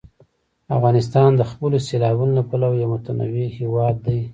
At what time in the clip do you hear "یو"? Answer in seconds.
2.81-2.89